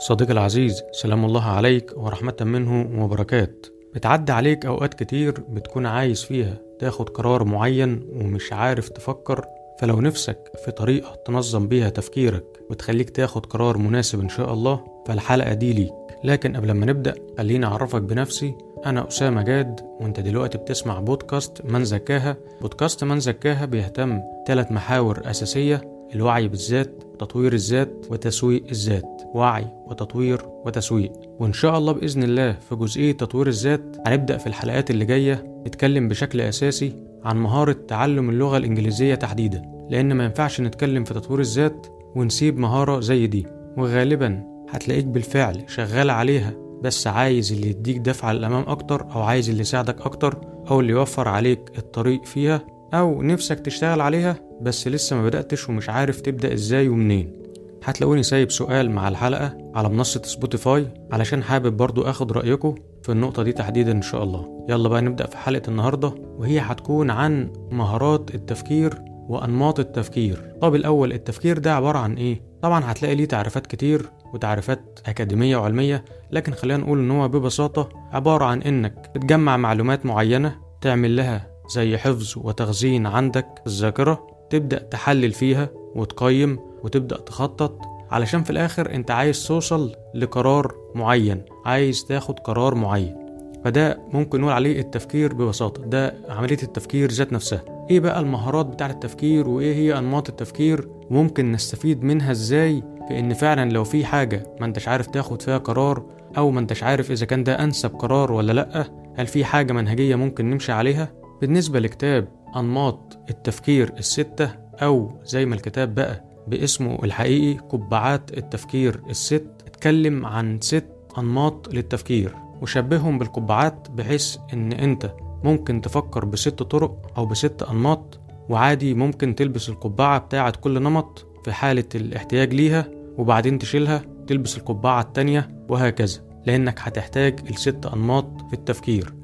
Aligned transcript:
صديقي 0.00 0.32
العزيز 0.32 0.82
سلام 0.92 1.24
الله 1.24 1.44
عليك 1.44 1.92
ورحمة 1.96 2.36
منه 2.40 3.04
وبركات. 3.04 3.66
بتعدي 3.94 4.32
عليك 4.32 4.66
أوقات 4.66 4.94
كتير 4.94 5.40
بتكون 5.48 5.86
عايز 5.86 6.22
فيها 6.24 6.58
تاخد 6.78 7.08
قرار 7.08 7.44
معين 7.44 8.08
ومش 8.12 8.52
عارف 8.52 8.88
تفكر 8.88 9.44
فلو 9.80 10.00
نفسك 10.00 10.38
في 10.64 10.70
طريقة 10.70 11.14
تنظم 11.26 11.68
بيها 11.68 11.88
تفكيرك 11.90 12.44
وتخليك 12.70 13.10
تاخد 13.10 13.46
قرار 13.46 13.78
مناسب 13.78 14.20
إن 14.20 14.28
شاء 14.28 14.52
الله 14.52 14.84
فالحلقة 15.06 15.54
دي 15.54 15.72
ليك. 15.72 15.92
لكن 16.24 16.56
قبل 16.56 16.70
ما 16.70 16.86
نبدأ 16.86 17.14
خليني 17.38 17.66
أعرفك 17.66 18.02
بنفسي. 18.02 18.54
أنا 18.86 19.08
أسامة 19.08 19.42
جاد 19.42 19.80
وأنت 20.00 20.20
دلوقتي 20.20 20.58
بتسمع 20.58 21.00
بودكاست 21.00 21.64
من 21.64 21.84
زكاها. 21.84 22.36
بودكاست 22.60 23.04
من 23.04 23.20
زكاها 23.20 23.64
بيهتم 23.64 24.20
ثلاث 24.46 24.72
محاور 24.72 25.22
أساسية 25.24 25.89
الوعي 26.14 26.48
بالذات 26.48 27.02
تطوير 27.18 27.52
الذات 27.52 28.06
وتسويق 28.10 28.64
الذات. 28.70 29.22
وعي 29.34 29.66
وتطوير 29.86 30.40
وتسويق. 30.66 31.12
وإن 31.38 31.52
شاء 31.52 31.78
الله 31.78 31.92
بإذن 31.92 32.22
الله 32.22 32.52
في 32.52 32.74
جزئية 32.76 33.12
تطوير 33.12 33.46
الذات 33.46 33.96
هنبدأ 34.06 34.36
في 34.36 34.46
الحلقات 34.46 34.90
اللي 34.90 35.04
جاية 35.04 35.62
نتكلم 35.66 36.08
بشكل 36.08 36.40
أساسي 36.40 36.92
عن 37.24 37.36
مهارة 37.36 37.76
تعلم 37.88 38.30
اللغة 38.30 38.56
الإنجليزية 38.56 39.14
تحديدا. 39.14 39.62
لأن 39.90 40.12
ما 40.12 40.24
ينفعش 40.24 40.60
نتكلم 40.60 41.04
في 41.04 41.14
تطوير 41.14 41.40
الذات 41.40 41.86
ونسيب 42.16 42.58
مهارة 42.58 43.00
زي 43.00 43.26
دي. 43.26 43.46
وغالبا 43.76 44.42
هتلاقيك 44.70 45.04
بالفعل 45.04 45.64
شغال 45.66 46.10
عليها 46.10 46.52
بس 46.82 47.06
عايز 47.06 47.52
اللي 47.52 47.70
يديك 47.70 47.98
دفعة 47.98 48.32
للأمام 48.32 48.64
أكتر 48.66 49.06
أو 49.14 49.22
عايز 49.22 49.48
اللي 49.48 49.60
يساعدك 49.60 50.00
أكتر 50.00 50.40
أو 50.70 50.80
اللي 50.80 50.92
يوفر 50.92 51.28
عليك 51.28 51.60
الطريق 51.78 52.24
فيها 52.24 52.62
أو 52.94 53.22
نفسك 53.22 53.60
تشتغل 53.60 54.00
عليها 54.00 54.36
بس 54.62 54.88
لسه 54.88 55.16
ما 55.16 55.22
بدأتش 55.24 55.68
ومش 55.68 55.88
عارف 55.90 56.20
تبدأ 56.20 56.52
إزاي 56.54 56.88
ومنين. 56.88 57.40
هتلاقوني 57.84 58.22
سايب 58.22 58.50
سؤال 58.50 58.90
مع 58.90 59.08
الحلقة 59.08 59.58
على 59.74 59.88
منصة 59.88 60.22
سبوتيفاي 60.24 60.86
علشان 61.12 61.42
حابب 61.42 61.76
برضو 61.76 62.02
أخد 62.02 62.32
رأيكم 62.32 62.74
في 63.02 63.12
النقطة 63.12 63.42
دي 63.42 63.52
تحديدا 63.52 63.92
إن 63.92 64.02
شاء 64.02 64.22
الله. 64.22 64.66
يلا 64.68 64.88
بقى 64.88 65.02
نبدأ 65.02 65.26
في 65.26 65.36
حلقة 65.36 65.62
النهاردة 65.68 66.14
وهي 66.18 66.58
هتكون 66.58 67.10
عن 67.10 67.52
مهارات 67.70 68.34
التفكير 68.34 68.94
وأنماط 69.28 69.80
التفكير. 69.80 70.52
طب 70.60 70.74
الأول 70.74 71.12
التفكير 71.12 71.58
ده 71.58 71.74
عبارة 71.74 71.98
عن 71.98 72.14
إيه؟ 72.14 72.42
طبعا 72.62 72.82
هتلاقي 72.92 73.14
ليه 73.14 73.24
تعريفات 73.24 73.66
كتير 73.66 74.10
وتعريفات 74.34 75.00
أكاديمية 75.06 75.56
وعلمية 75.56 76.04
لكن 76.30 76.52
خلينا 76.52 76.82
نقول 76.82 76.98
إن 76.98 77.10
هو 77.10 77.28
ببساطة 77.28 77.88
عبارة 78.12 78.44
عن 78.44 78.62
إنك 78.62 79.10
تجمع 79.14 79.56
معلومات 79.56 80.06
معينة 80.06 80.56
تعمل 80.80 81.16
لها 81.16 81.50
زي 81.74 81.98
حفظ 81.98 82.32
وتخزين 82.36 83.06
عندك 83.06 83.46
الذاكرة 83.66 84.26
تبدأ 84.50 84.78
تحلل 84.78 85.32
فيها 85.32 85.68
وتقيم 85.94 86.58
وتبدأ 86.84 87.16
تخطط 87.16 87.78
علشان 88.10 88.42
في 88.42 88.50
الآخر 88.50 88.94
أنت 88.94 89.10
عايز 89.10 89.46
توصل 89.46 89.92
لقرار 90.14 90.74
معين 90.94 91.42
عايز 91.64 92.04
تاخد 92.04 92.38
قرار 92.38 92.74
معين. 92.74 93.16
فده 93.64 93.98
ممكن 94.12 94.40
نقول 94.40 94.52
عليه 94.52 94.80
التفكير 94.80 95.34
ببساطة 95.34 95.82
ده 95.84 96.14
عملية 96.28 96.58
التفكير 96.62 97.10
ذات 97.10 97.32
نفسها. 97.32 97.62
إيه 97.90 98.00
بقى 98.00 98.20
المهارات 98.20 98.66
بتاعة 98.66 98.90
التفكير 98.90 99.48
وإيه 99.48 99.74
هي 99.74 99.98
أنماط 99.98 100.28
التفكير؟ 100.28 100.88
وممكن 101.10 101.52
نستفيد 101.52 102.04
منها 102.04 102.30
إزاي؟ 102.30 102.82
في 103.08 103.18
ان 103.18 103.34
فعلا 103.34 103.70
لو 103.70 103.84
في 103.84 104.04
حاجة 104.04 104.42
ما 104.60 104.66
أنتش 104.66 104.88
عارف 104.88 105.06
تاخد 105.06 105.42
فيها 105.42 105.58
قرار 105.58 106.02
أو 106.36 106.50
ما 106.50 106.60
أنتش 106.60 106.82
عارف 106.82 107.10
إذا 107.10 107.26
كان 107.26 107.44
ده 107.44 107.64
أنسب 107.64 107.90
قرار 107.90 108.32
ولا 108.32 108.52
لأ 108.52 108.84
هل 109.16 109.26
في 109.26 109.44
حاجة 109.44 109.72
منهجية 109.72 110.16
ممكن 110.16 110.50
نمشي 110.50 110.72
عليها؟ 110.72 111.12
بالنسبة 111.40 111.80
لكتاب 111.80 112.28
أنماط 112.56 113.18
التفكير 113.30 113.92
الستة 113.98 114.50
أو 114.82 115.20
زي 115.24 115.46
ما 115.46 115.54
الكتاب 115.54 115.94
بقى 115.94 116.24
باسمه 116.48 116.98
الحقيقي 117.04 117.58
قبعات 117.58 118.38
التفكير 118.38 119.00
الست 119.10 119.46
اتكلم 119.66 120.26
عن 120.26 120.60
ست 120.60 120.86
أنماط 121.18 121.74
للتفكير 121.74 122.34
وشبههم 122.62 123.18
بالقبعات 123.18 123.88
بحيث 123.90 124.36
إن 124.52 124.72
أنت 124.72 125.12
ممكن 125.44 125.80
تفكر 125.80 126.24
بست 126.24 126.62
طرق 126.62 127.12
أو 127.18 127.26
بست 127.26 127.62
أنماط 127.62 128.20
وعادي 128.48 128.94
ممكن 128.94 129.34
تلبس 129.34 129.68
القبعة 129.68 130.18
بتاعة 130.18 130.50
كل 130.60 130.82
نمط 130.82 131.26
في 131.44 131.52
حالة 131.52 131.84
الاحتياج 131.94 132.54
ليها 132.54 132.86
وبعدين 133.18 133.58
تشيلها 133.58 134.02
تلبس 134.26 134.56
القبعة 134.58 135.00
التانية 135.00 135.64
وهكذا 135.68 136.20
لأنك 136.46 136.78
هتحتاج 136.80 137.40
الست 137.50 137.86
أنماط 137.86 138.26
في 138.48 138.52
التفكير. 138.54 139.14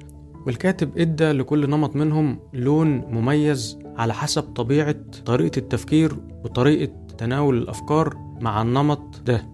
والكاتب 0.46 0.98
إدى 0.98 1.32
لكل 1.32 1.70
نمط 1.70 1.96
منهم 1.96 2.38
لون 2.52 2.88
مميز 2.88 3.78
على 3.96 4.14
حسب 4.14 4.42
طبيعة 4.42 4.96
طريقة 5.26 5.58
التفكير 5.58 6.16
وطريقة 6.44 6.92
تناول 7.18 7.58
الأفكار 7.58 8.14
مع 8.40 8.62
النمط 8.62 9.20
ده. 9.26 9.46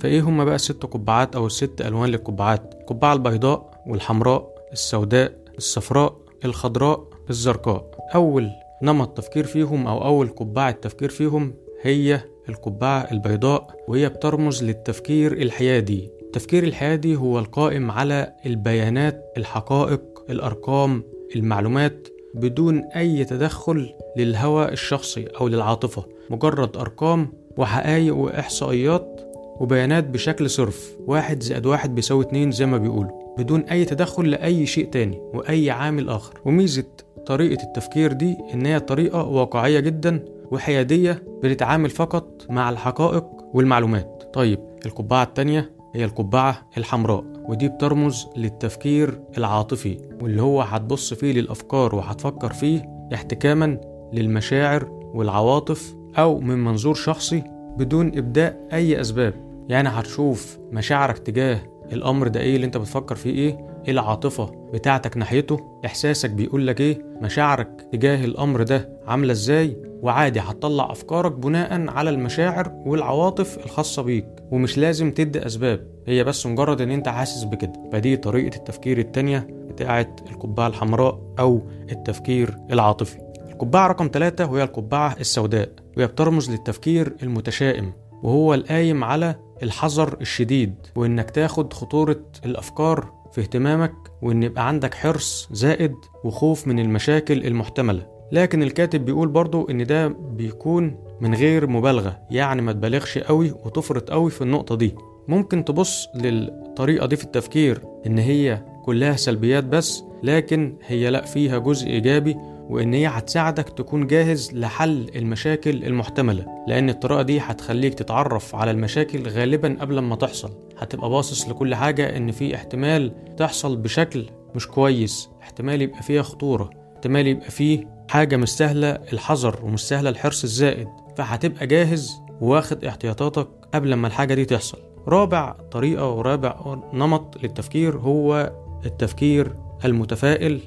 فإيه 0.00 0.20
هما 0.20 0.44
بقى 0.44 0.54
الست 0.54 0.82
قبعات 0.86 1.36
أو 1.36 1.46
الست 1.46 1.80
ألوان 1.80 2.08
للقبعات؟ 2.08 2.74
القبعة 2.80 3.12
البيضاء 3.12 3.82
والحمراء 3.86 4.48
السوداء 4.72 5.32
الصفراء 5.58 6.16
الخضراء 6.44 7.08
الزرقاء. 7.30 7.90
أول 8.14 8.50
نمط 8.82 9.08
تفكير 9.16 9.44
فيهم 9.44 9.86
أو 9.86 10.04
أول 10.04 10.28
قبعة 10.28 10.70
تفكير 10.70 11.08
فيهم 11.08 11.54
هي 11.82 12.20
القبعة 12.48 13.00
البيضاء 13.12 13.84
وهي 13.88 14.08
بترمز 14.08 14.64
للتفكير 14.64 15.32
الحيادي. 15.32 16.10
التفكير 16.22 16.64
الحيادي 16.64 17.16
هو 17.16 17.38
القائم 17.38 17.90
على 17.90 18.32
البيانات 18.46 19.32
الحقائق 19.36 20.02
الأرقام 20.30 21.02
المعلومات 21.36 22.08
بدون 22.34 22.78
أي 22.96 23.24
تدخل 23.24 23.94
للهوى 24.16 24.68
الشخصي 24.68 25.24
أو 25.40 25.48
للعاطفة. 25.48 26.04
مجرد 26.30 26.76
أرقام 26.76 27.32
وحقائق 27.56 28.16
وإحصائيات 28.16 29.20
وبيانات 29.60 30.04
بشكل 30.04 30.50
صرف. 30.50 30.96
واحد 31.06 31.42
زائد 31.42 31.66
واحد 31.66 31.94
بيساوي 31.94 32.24
اتنين 32.24 32.50
زي 32.50 32.66
ما 32.66 32.78
بيقولوا 32.78 33.34
بدون 33.38 33.60
أي 33.60 33.84
تدخل 33.84 34.30
لأي 34.30 34.66
شيء 34.66 34.86
تاني 34.90 35.20
وأي 35.34 35.70
عامل 35.70 36.08
آخر. 36.08 36.40
وميزة 36.44 36.84
طريقة 37.26 37.62
التفكير 37.62 38.12
دي 38.12 38.36
إن 38.54 38.66
هي 38.66 38.80
طريقة 38.80 39.22
واقعية 39.28 39.80
جدا 39.80 40.24
وحيادية 40.50 41.22
بتتعامل 41.42 41.90
فقط 41.90 42.46
مع 42.50 42.70
الحقائق 42.70 43.24
والمعلومات. 43.54 44.30
طيب 44.34 44.60
القبعة 44.86 45.22
التانية 45.22 45.70
هي 45.94 46.04
القبعة 46.04 46.62
الحمراء 46.78 47.24
ودي 47.48 47.68
بترمز 47.68 48.26
للتفكير 48.36 49.20
العاطفي 49.38 49.98
واللي 50.22 50.42
هو 50.42 50.62
هتبص 50.62 51.14
فيه 51.14 51.32
للأفكار 51.32 51.94
وهتفكر 51.94 52.52
فيه 52.52 52.82
احتكاما 53.14 53.80
للمشاعر 54.12 54.88
والعواطف 55.14 55.94
أو 56.18 56.40
من 56.40 56.64
منظور 56.64 56.94
شخصي 56.94 57.44
بدون 57.76 58.18
إبداء 58.18 58.68
أي 58.72 59.00
أسباب. 59.00 59.34
يعني 59.68 59.88
هتشوف 59.88 60.58
مشاعرك 60.72 61.18
تجاه 61.18 61.58
الأمر 61.92 62.28
ده 62.28 62.40
إيه 62.40 62.56
اللي 62.56 62.66
أنت 62.66 62.76
بتفكر 62.76 63.14
فيه 63.14 63.30
إيه 63.30 63.71
العاطفة 63.88 64.44
بتاعتك 64.72 65.16
ناحيته. 65.16 65.80
إحساسك 65.86 66.30
بيقول 66.30 66.66
لك 66.66 66.80
إيه؟ 66.80 67.02
مشاعرك 67.22 67.86
تجاه 67.92 68.24
الأمر 68.24 68.62
ده 68.62 68.98
عاملة 69.06 69.32
إزاي؟ 69.32 69.76
وعادي 70.02 70.40
هتطلع 70.40 70.90
أفكارك 70.92 71.32
بناء 71.32 71.88
على 71.90 72.10
المشاعر 72.10 72.72
والعواطف 72.86 73.58
الخاصة 73.64 74.02
بيك. 74.02 74.26
ومش 74.50 74.78
لازم 74.78 75.10
تدي 75.10 75.46
أسباب 75.46 75.86
هي 76.06 76.24
بس 76.24 76.46
مجرد 76.46 76.80
إن 76.80 76.90
أنت 76.90 77.08
حاسس 77.08 77.44
بكده. 77.44 77.72
فدي 77.92 78.16
طريقة 78.16 78.56
التفكير 78.56 78.98
التانية 78.98 79.46
بتاعة 79.50 80.16
القبعة 80.30 80.66
الحمراء 80.66 81.20
أو 81.38 81.62
التفكير 81.92 82.56
العاطفي. 82.70 83.18
القبعة 83.52 83.86
رقم 83.86 84.10
ثلاثة 84.12 84.50
وهي 84.52 84.62
القبعة 84.62 85.16
السوداء. 85.20 85.68
وهي 85.96 86.06
بترمز 86.06 86.50
للتفكير 86.50 87.16
المتشائم 87.22 87.92
وهو 88.22 88.54
القايم 88.54 89.04
على 89.04 89.34
الحذر 89.62 90.16
الشديد 90.20 90.74
وإنك 90.96 91.30
تاخد 91.30 91.72
خطورة 91.72 92.20
الأفكار 92.44 93.21
في 93.32 93.40
اهتمامك 93.40 93.92
وإن 94.22 94.42
يبقى 94.42 94.68
عندك 94.68 94.94
حرص 94.94 95.48
زائد 95.52 95.94
وخوف 96.24 96.66
من 96.68 96.78
المشاكل 96.78 97.46
المحتملة. 97.46 98.06
لكن 98.32 98.62
الكاتب 98.62 99.04
بيقول 99.04 99.28
برضو 99.28 99.68
إن 99.70 99.84
ده 99.86 100.08
بيكون 100.08 100.96
من 101.20 101.34
غير 101.34 101.66
مبالغة 101.66 102.18
يعني 102.30 102.62
ما 102.62 102.72
تبالغش 102.72 103.18
قوي 103.18 103.50
وتفرط 103.64 104.10
قوي 104.10 104.30
في 104.30 104.42
النقطة 104.42 104.74
دي. 104.76 104.94
ممكن 105.28 105.64
تبص 105.64 106.08
للطريقة 106.14 107.06
دي 107.06 107.16
في 107.16 107.24
التفكير 107.24 107.82
إن 108.06 108.18
هي 108.18 108.64
كلها 108.84 109.16
سلبيات 109.16 109.64
بس 109.64 110.04
لكن 110.22 110.76
هي 110.86 111.10
لأ 111.10 111.24
فيها 111.24 111.58
جزء 111.58 111.86
إيجابي 111.86 112.36
وإن 112.72 112.94
هي 112.94 113.06
هتساعدك 113.06 113.68
تكون 113.68 114.06
جاهز 114.06 114.50
لحل 114.52 115.10
المشاكل 115.16 115.84
المحتملة 115.84 116.46
لأن 116.68 116.90
الطريقة 116.90 117.22
دي 117.22 117.40
هتخليك 117.40 117.94
تتعرف 117.94 118.54
على 118.54 118.70
المشاكل 118.70 119.28
غالبا 119.28 119.76
قبل 119.80 119.98
ما 119.98 120.16
تحصل. 120.16 120.50
هتبقى 120.78 121.10
باصص 121.10 121.48
لكل 121.48 121.74
حاجة 121.74 122.16
إن 122.16 122.30
في 122.32 122.54
احتمال 122.54 123.12
تحصل 123.36 123.76
بشكل 123.76 124.26
مش 124.54 124.66
كويس 124.68 125.28
احتمال 125.42 125.82
يبقى 125.82 126.02
فيها 126.02 126.22
خطورة 126.22 126.70
احتمال 126.94 127.26
يبقى 127.26 127.50
فيه 127.50 127.88
حاجة 128.10 128.36
مش 128.36 128.48
سهلة 128.48 128.88
الحذر 129.12 129.60
ومش 129.64 129.80
سهلة 129.88 130.10
الحرص 130.10 130.42
الزائد. 130.42 130.88
فهتبقى 131.16 131.66
جاهز 131.66 132.20
واخد 132.40 132.84
احتياطاتك 132.84 133.48
قبل 133.74 133.94
ما 133.94 134.06
الحاجة 134.06 134.34
دي 134.34 134.44
تحصل. 134.44 134.78
رابع 135.08 135.52
طريقة 135.52 136.08
ورابع 136.10 136.76
نمط 136.92 137.42
للتفكير 137.42 137.98
هو 137.98 138.52
التفكير 138.86 139.52
المتفائل. 139.84 140.60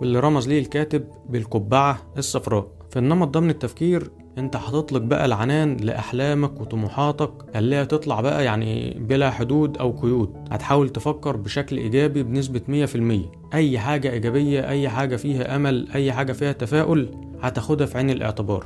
واللي 0.00 0.20
رمز 0.20 0.48
ليه 0.48 0.58
الكاتب 0.58 1.04
بالقبعة 1.28 1.98
الصفراء. 2.18 2.68
في 2.90 2.98
النمط 2.98 3.28
ده 3.28 3.40
من 3.40 3.50
التفكير 3.50 4.10
أنت 4.38 4.56
هتطلق 4.56 5.00
بقى 5.00 5.24
العنان 5.24 5.76
لأحلامك 5.76 6.60
وطموحاتك 6.60 7.30
اللي 7.56 7.86
تطلع 7.86 8.20
بقى 8.20 8.44
يعني 8.44 8.96
بلا 9.00 9.30
حدود 9.30 9.78
أو 9.78 9.90
قيود. 9.90 10.34
هتحاول 10.50 10.88
تفكر 10.88 11.36
بشكل 11.36 11.76
إيجابي 11.76 12.22
بنسبة 12.22 12.86
100% 13.52 13.54
أي 13.54 13.78
حاجة 13.78 14.10
إيجابية 14.12 14.68
أي 14.68 14.88
حاجة 14.88 15.16
فيها 15.16 15.56
أمل 15.56 15.88
أي 15.94 16.12
حاجة 16.12 16.32
فيها 16.32 16.52
تفاؤل 16.52 17.10
هتاخدها 17.40 17.86
في 17.86 17.98
عين 17.98 18.10
الاعتبار. 18.10 18.64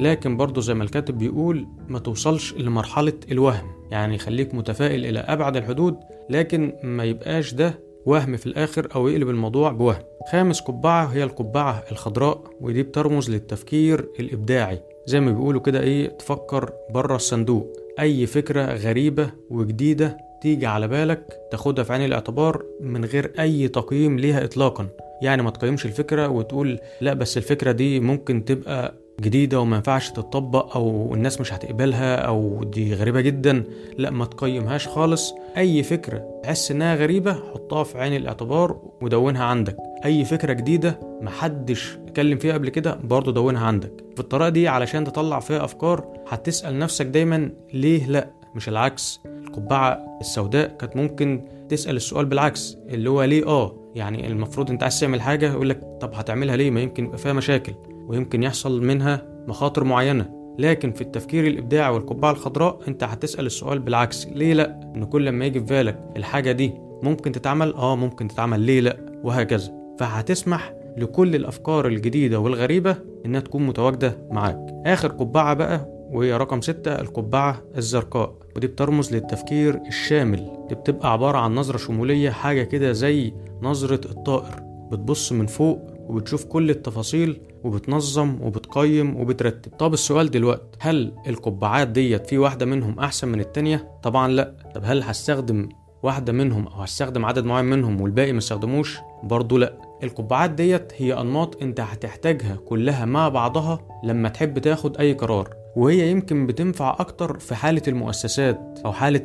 لكن 0.00 0.36
برضه 0.36 0.60
زي 0.60 0.74
ما 0.74 0.84
الكاتب 0.84 1.18
بيقول 1.18 1.66
ما 1.88 1.98
توصلش 1.98 2.54
لمرحلة 2.54 3.12
الوهم. 3.32 3.66
يعني 3.90 4.18
خليك 4.18 4.54
متفائل 4.54 5.06
إلى 5.06 5.18
أبعد 5.18 5.56
الحدود 5.56 5.96
لكن 6.30 6.72
ما 6.84 7.04
يبقاش 7.04 7.54
ده 7.54 7.78
وهم 8.06 8.36
في 8.36 8.46
الآخر 8.46 8.88
أو 8.94 9.08
يقلب 9.08 9.28
الموضوع 9.28 9.72
بوهم. 9.72 9.96
خامس 10.28 10.60
قبعة 10.60 11.04
هي 11.04 11.22
القبعة 11.22 11.84
الخضراء 11.92 12.40
ودي 12.60 12.82
بترمز 12.82 13.30
للتفكير 13.30 14.08
الإبداعي. 14.20 14.80
زي 15.06 15.20
ما 15.20 15.32
بيقولوا 15.32 15.60
كده 15.60 15.80
إيه 15.80 16.08
تفكر 16.08 16.72
بره 16.90 17.16
الصندوق. 17.16 17.72
أي 18.00 18.26
فكرة 18.26 18.74
غريبة 18.74 19.30
وجديدة 19.50 20.16
تيجي 20.42 20.66
على 20.66 20.88
بالك 20.88 21.38
تاخدها 21.50 21.84
في 21.84 21.92
عين 21.92 22.04
الاعتبار 22.04 22.64
من 22.80 23.04
غير 23.04 23.32
أي 23.38 23.68
تقييم 23.68 24.18
ليها 24.18 24.44
إطلاقا. 24.44 24.88
يعني 25.22 25.42
ما 25.42 25.50
تقيمش 25.50 25.86
الفكرة 25.86 26.28
وتقول 26.28 26.78
لا 27.00 27.14
بس 27.14 27.36
الفكرة 27.36 27.72
دي 27.72 28.00
ممكن 28.00 28.44
تبقى 28.44 28.94
جديدة 29.20 29.60
وما 29.60 29.76
ينفعش 29.76 30.10
تطبق 30.10 30.76
أو 30.76 31.14
الناس 31.14 31.40
مش 31.40 31.52
هتقبلها 31.52 32.16
أو 32.16 32.64
دي 32.64 32.94
غريبة 32.94 33.20
جدا 33.20 33.64
لا 33.98 34.10
ما 34.10 34.24
تقيمهاش 34.24 34.88
خالص. 34.88 35.34
أي 35.56 35.82
فكرة 35.82 36.40
تحس 36.42 36.70
إنها 36.70 36.94
غريبة 36.94 37.32
حطها 37.32 37.84
في 37.84 37.98
عين 37.98 38.16
الاعتبار 38.16 38.76
ودونها 39.02 39.44
عندك. 39.44 39.76
أي 40.04 40.24
فكرة 40.24 40.52
جديدة 40.52 41.00
محدش 41.20 41.98
اتكلم 42.06 42.38
فيها 42.38 42.54
قبل 42.54 42.68
كده 42.68 42.94
برضه 42.94 43.32
دونها 43.32 43.66
عندك. 43.66 43.92
في 44.14 44.20
الطريقة 44.20 44.48
دي 44.48 44.68
علشان 44.68 45.04
تطلع 45.04 45.40
فيها 45.40 45.64
أفكار 45.64 46.04
هتسأل 46.28 46.78
نفسك 46.78 47.06
دايما 47.06 47.50
ليه 47.74 48.06
لأ 48.06 48.30
مش 48.54 48.68
العكس. 48.68 49.20
القبعة 49.26 50.18
السوداء 50.20 50.68
كانت 50.68 50.96
ممكن 50.96 51.44
تسأل 51.68 51.96
السؤال 51.96 52.26
بالعكس 52.26 52.76
اللي 52.88 53.10
هو 53.10 53.22
ليه 53.24 53.46
آه؟ 53.46 53.76
يعني 53.94 54.26
المفروض 54.26 54.70
أنت 54.70 54.82
عايز 54.82 55.00
تعمل 55.00 55.20
حاجة 55.20 55.52
يقول 55.52 55.68
لك 55.68 55.80
طب 56.00 56.14
هتعملها 56.14 56.56
ليه؟ 56.56 56.70
ما 56.70 56.80
يمكن 56.80 57.04
يبقى 57.04 57.18
فيها 57.18 57.32
مشاكل. 57.32 57.72
ويمكن 58.10 58.42
يحصل 58.42 58.82
منها 58.84 59.22
مخاطر 59.48 59.84
معينة. 59.84 60.40
لكن 60.58 60.92
في 60.92 61.00
التفكير 61.00 61.46
الإبداعي 61.46 61.94
والقبعة 61.94 62.30
الخضراء 62.30 62.78
أنت 62.88 63.04
هتسأل 63.04 63.46
السؤال 63.46 63.78
بالعكس. 63.78 64.26
ليه 64.26 64.52
لأ؟ 64.54 64.80
إن 64.96 65.04
كل 65.04 65.24
لما 65.26 65.44
يجي 65.44 65.60
في 65.60 65.66
بالك 65.66 66.04
الحاجة 66.16 66.52
دي 66.52 66.72
ممكن 67.02 67.32
تتعمل 67.32 67.74
آه 67.74 67.96
ممكن 67.96 68.28
تتعمل. 68.28 68.60
ليه 68.60 68.80
لأ؟ 68.80 68.96
وهكذا. 69.24 69.72
فهتسمح 69.98 70.74
لكل 70.96 71.34
الأفكار 71.34 71.86
الجديدة 71.86 72.40
والغريبة 72.40 72.96
إنها 73.26 73.40
تكون 73.40 73.66
متواجدة 73.66 74.18
معاك. 74.30 74.66
آخر 74.86 75.08
قبعة 75.08 75.54
بقى 75.54 75.86
وهي 76.12 76.36
رقم 76.36 76.60
ستة 76.60 77.00
القبعة 77.00 77.62
الزرقاء. 77.76 78.34
ودي 78.56 78.66
بترمز 78.66 79.14
للتفكير 79.14 79.80
الشامل. 79.88 80.50
دي 80.68 80.74
بتبقى 80.74 81.12
عبارة 81.12 81.38
عن 81.38 81.54
نظرة 81.54 81.76
شمولية 81.76 82.30
حاجة 82.30 82.62
كده 82.62 82.92
زي 82.92 83.32
نظرة 83.62 84.00
الطائر. 84.10 84.62
بتبص 84.92 85.32
من 85.32 85.46
فوق 85.46 85.89
وبتشوف 86.10 86.44
كل 86.44 86.70
التفاصيل 86.70 87.40
وبتنظم 87.64 88.38
وبتقيم 88.42 89.16
وبترتب. 89.20 89.72
طب 89.78 89.92
السؤال 89.92 90.30
دلوقتي 90.30 90.78
هل 90.78 91.12
القبعات 91.26 91.88
ديت 91.88 92.26
في 92.26 92.38
واحدة 92.38 92.66
منهم 92.66 92.98
أحسن 92.98 93.28
من 93.28 93.40
التانية؟ 93.40 93.88
طبعا 94.02 94.28
لأ. 94.28 94.54
طب 94.74 94.82
هل 94.84 95.02
هستخدم 95.02 95.68
واحدة 96.02 96.32
منهم 96.32 96.66
أو 96.66 96.80
هستخدم 96.80 97.24
عدد 97.24 97.44
معين 97.44 97.64
منهم 97.64 98.00
والباقي 98.00 98.32
ما 98.32 98.38
استخدموش؟ 98.38 98.98
برضه 99.22 99.58
لأ. 99.58 99.72
القبعات 100.02 100.50
ديت 100.50 100.92
هي 100.96 101.20
أنماط 101.20 101.62
أنت 101.62 101.80
هتحتاجها 101.80 102.56
كلها 102.56 103.04
مع 103.04 103.28
بعضها 103.28 103.78
لما 104.04 104.28
تحب 104.28 104.58
تاخد 104.58 104.96
أي 104.96 105.12
قرار. 105.12 105.48
وهي 105.76 106.10
يمكن 106.10 106.46
بتنفع 106.46 106.96
أكتر 106.98 107.38
في 107.38 107.54
حالة 107.54 107.82
المؤسسات 107.88 108.80
أو 108.84 108.92
حالة 108.92 109.22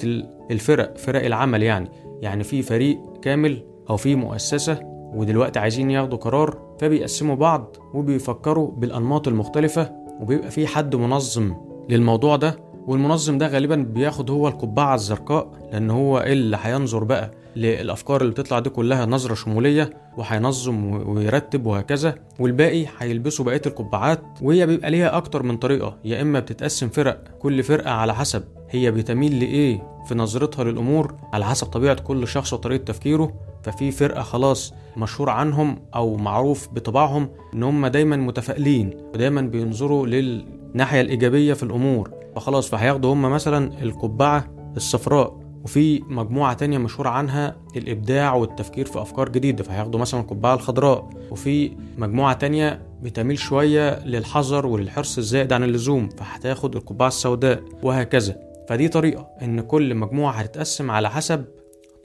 الفرق 0.51 0.98
فرق 0.98 1.25
العمل 1.25 1.63
يعني. 1.63 1.89
يعني 2.21 2.43
في 2.43 2.62
فريق 2.62 3.00
كامل 3.21 3.63
أو 3.89 3.98
في 3.98 4.15
مؤسسة 4.15 4.79
ودلوقتي 5.15 5.59
عايزين 5.59 5.91
ياخدوا 5.91 6.17
قرار 6.17 6.64
فبيقسموا 6.79 7.36
بعض 7.36 7.75
وبيفكروا 7.94 8.72
بالأنماط 8.72 9.27
المختلفة 9.27 9.91
وبيبقى 10.22 10.51
في 10.51 10.67
حد 10.67 10.96
منظم 10.96 11.53
للموضوع 11.89 12.36
ده 12.36 12.58
والمنظم 12.88 13.38
ده 13.38 13.48
غالبا 13.48 13.75
بياخد 13.75 14.32
هو 14.32 14.48
القبعة 14.48 14.96
الزرقاء 14.96 15.70
لأن 15.72 15.89
هو 15.89 16.20
اللي 16.20 16.58
هينظر 16.62 17.03
بقى 17.03 17.32
للأفكار 17.55 18.22
اللي 18.22 18.32
بتطلع 18.32 18.60
دي 18.60 18.70
كلها 18.70 19.05
نظرة 19.05 19.34
شمولية 19.34 19.89
وهينظم 20.17 21.08
ويرتب 21.10 21.65
وهكذا 21.65 22.15
والباقي 22.39 22.86
هيلبسوا 23.00 23.46
بقية 23.46 23.62
القبعات 23.65 24.22
وهي 24.41 24.65
بيبقى 24.65 24.91
ليها 24.91 25.17
أكتر 25.17 25.44
من 25.44 25.58
طريقة 25.58 25.98
يا 26.05 26.22
إما 26.22 26.39
بتتقسم 26.39 26.89
فرق 26.89 27.24
كل 27.39 27.63
فرقة 27.63 27.91
على 27.91 28.15
حسب 28.15 28.44
هي 28.70 28.91
بتميل 28.91 29.39
لإيه 29.39 29.88
في 30.08 30.15
نظرتها 30.15 30.63
للأمور 30.63 31.15
على 31.34 31.46
حسب 31.46 31.67
طبيعة 31.67 32.01
كل 32.01 32.27
شخص 32.27 32.53
وطريقة 32.53 32.84
تفكيره 32.84 33.34
ففي 33.65 33.91
فرقة 33.91 34.22
خلاص 34.22 34.74
مشهور 34.98 35.29
عنهم 35.29 35.79
أو 35.95 36.17
معروف 36.17 36.69
بطباعهم 36.74 37.29
إن 37.53 37.63
هم 37.63 37.88
دايما 37.88 38.15
متفائلين 38.15 38.89
ودايما 39.13 39.41
بينظروا 39.41 40.07
للناحية 40.07 41.01
الإيجابية 41.01 41.53
في 41.53 41.63
الأمور. 41.63 42.12
فخلاص 42.36 42.69
فهياخدوا 42.69 43.13
هم 43.13 43.22
مثلا 43.22 43.81
القبعة 43.81 44.45
الصفراء. 44.77 45.39
وفي 45.63 46.01
مجموعة 46.07 46.53
تانية 46.53 46.77
مشهور 46.77 47.07
عنها 47.07 47.55
الإبداع 47.75 48.34
والتفكير 48.34 48.86
في 48.86 49.01
أفكار 49.01 49.29
جديدة. 49.29 49.63
فهياخدوا 49.63 50.00
مثلا 50.00 50.19
القبعة 50.19 50.53
الخضراء. 50.53 51.10
وفي 51.31 51.72
مجموعة 51.98 52.34
تانية 52.34 52.81
بتميل 53.01 53.38
شوية 53.38 54.05
للحذر 54.05 54.65
وللحرص 54.65 55.17
الزائد 55.17 55.53
عن 55.53 55.63
اللزوم. 55.63 56.10
فهتاخد 56.10 56.75
القبعة 56.75 57.07
السوداء 57.07 57.63
وهكذا. 57.84 58.38
فدي 58.69 58.88
طريقة 58.88 59.27
إن 59.41 59.62
كل 59.62 59.95
مجموعة 59.95 60.31
هتتقسم 60.31 60.91
على 60.91 61.10
حسب 61.10 61.45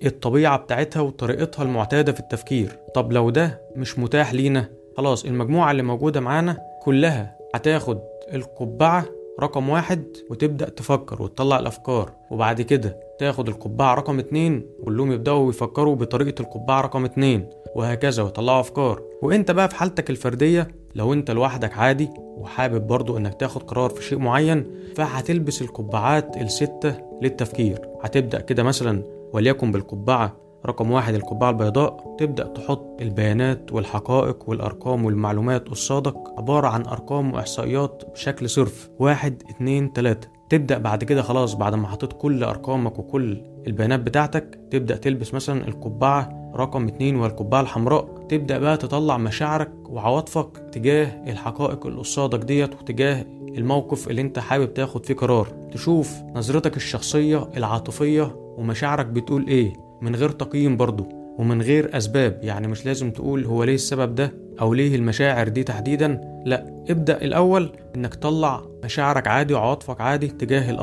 الطبيعة 0.06 0.58
بتاعتها 0.58 1.00
وطريقتها 1.00 1.62
المعتادة 1.62 2.12
في 2.12 2.20
التفكير. 2.20 2.78
طب 2.94 3.12
لو 3.12 3.30
ده 3.30 3.60
مش 3.76 3.98
متاح 3.98 4.34
لينا 4.34 4.68
خلاص 4.96 5.24
المجموعة 5.24 5.70
اللي 5.70 5.82
موجودة 5.82 6.20
معانا 6.20 6.56
كلها 6.82 7.36
هتاخد 7.54 7.98
القبعة 8.34 9.04
رقم 9.40 9.68
واحد 9.68 10.04
وتبدأ 10.30 10.68
تفكر 10.68 11.22
وتطلع 11.22 11.58
الأفكار. 11.58 12.12
وبعد 12.30 12.62
كده 12.62 12.96
تاخد 13.18 13.48
القبعة 13.48 13.94
رقم 13.94 14.18
اتنين 14.18 14.66
كلهم 14.84 15.12
يبدأوا 15.12 15.50
يفكروا 15.50 15.94
بطريقة 15.96 16.42
القبعة 16.42 16.80
رقم 16.80 17.04
اتنين 17.04 17.46
وهكذا 17.74 18.22
ويطلعوا 18.22 18.60
أفكار. 18.60 19.02
وانت 19.22 19.50
بقى 19.50 19.68
في 19.68 19.74
حالتك 19.74 20.10
الفردية 20.10 20.68
لو 20.94 21.12
انت 21.12 21.30
لوحدك 21.30 21.78
عادي 21.78 22.08
وحابب 22.18 22.86
برضو 22.86 23.16
انك 23.16 23.34
تاخد 23.40 23.62
قرار 23.62 23.90
في 23.90 24.02
شيء 24.02 24.18
معين 24.18 24.66
فهتلبس 24.96 25.62
القبعات 25.62 26.36
الستة 26.36 26.94
للتفكير. 27.22 27.78
هتبدأ 28.02 28.40
كده 28.40 28.62
مثلا 28.62 29.02
وليكن 29.32 29.72
بالقبعة 29.72 30.36
رقم 30.66 30.90
واحد 30.90 31.14
القبعة 31.14 31.50
البيضاء 31.50 32.16
تبدأ 32.18 32.46
تحط 32.46 32.96
البيانات 33.00 33.72
والحقائق 33.72 34.48
والأرقام 34.48 35.04
والمعلومات 35.04 35.68
قصادك 35.68 36.14
عبارة 36.38 36.68
عن 36.68 36.86
أرقام 36.86 37.34
وإحصائيات 37.34 38.02
بشكل 38.12 38.48
صرف. 38.50 38.90
واحد 38.98 39.42
اتنين 39.50 39.92
تلاتة. 39.92 40.28
تبدأ 40.50 40.78
بعد 40.78 41.04
كده 41.04 41.22
خلاص 41.22 41.54
بعد 41.54 41.74
ما 41.74 41.88
حطيت 41.88 42.12
كل 42.12 42.44
أرقامك 42.44 42.98
وكل 42.98 43.42
البيانات 43.66 44.00
بتاعتك 44.00 44.58
تبدأ 44.70 44.96
تلبس 44.96 45.34
مثلا 45.34 45.68
القبعة 45.68 46.52
رقم 46.56 46.88
اتنين 46.88 47.16
والقبعة 47.16 47.60
الحمراء. 47.60 48.26
تبدأ 48.28 48.58
بقى 48.58 48.76
تطلع 48.76 49.18
مشاعرك 49.18 49.72
وعواطفك 49.88 50.56
تجاه 50.72 51.24
الحقائق 51.30 51.86
اللي 51.86 51.98
قصادك 51.98 52.38
ديت 52.44 52.74
وتجاه 52.74 53.26
الموقف 53.58 54.08
اللي 54.08 54.20
انت 54.22 54.38
حابب 54.38 54.74
تاخد 54.74 55.06
فيه 55.06 55.14
قرار. 55.14 55.46
تشوف 55.72 56.14
نظرتك 56.34 56.76
الشخصية 56.76 57.48
العاطفية 57.56 58.36
ومشاعرك 58.36 59.06
بتقول 59.06 59.46
إيه. 59.48 59.72
من 60.02 60.16
غير 60.16 60.30
تقييم 60.30 60.76
برضه 60.76 61.08
ومن 61.38 61.62
غير 61.62 61.96
أسباب. 61.96 62.40
يعني 62.42 62.68
مش 62.68 62.86
لازم 62.86 63.10
تقول 63.10 63.44
هو 63.44 63.64
ليه 63.64 63.74
السبب 63.74 64.14
ده 64.14 64.32
أو 64.60 64.74
ليه 64.74 64.96
المشاعر 64.96 65.48
دي 65.48 65.62
تحديدا. 65.62 66.20
لا 66.46 66.84
ابدأ 66.90 67.22
الأول 67.22 67.72
إنك 67.96 68.14
تطلع 68.14 68.62
مشاعرك 68.84 69.28
عادي 69.28 69.54
وعواطفك 69.54 70.00
عادي 70.00 70.28
تجاه 70.28 70.70
الأمر 70.70 70.82